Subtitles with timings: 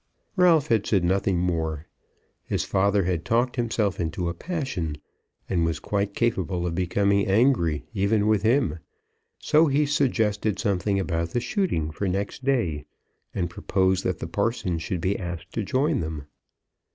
[0.35, 1.85] Ralph said nothing more.
[2.45, 4.97] His father had talked himself into a passion,
[5.47, 8.79] and was quite capable of becoming angry, even with him.
[9.37, 12.85] So he suggested something about the shooting for next day,
[13.35, 16.25] and proposed that the parson should be asked to join them.